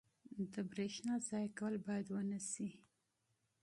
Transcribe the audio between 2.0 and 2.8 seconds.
ونه شي.